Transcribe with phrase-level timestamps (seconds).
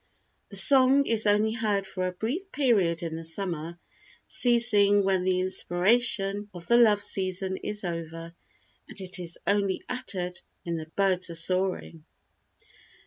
[0.49, 3.77] The song is only heard for a brief period in the summer,
[4.25, 8.33] ceasing when the inspiration of the love season is over,
[8.87, 12.03] and it is only uttered when the birds are soaring."